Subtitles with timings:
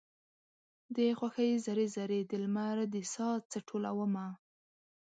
[0.95, 4.25] د خوښۍ ذرې، ذرې د لمر د ساه څه ټولومه